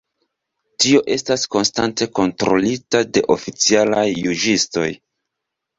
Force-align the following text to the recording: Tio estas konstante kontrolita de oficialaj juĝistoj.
Tio 0.83 1.01
estas 1.15 1.43
konstante 1.57 2.09
kontrolita 2.21 3.05
de 3.13 3.27
oficialaj 3.37 4.11
juĝistoj. 4.27 4.93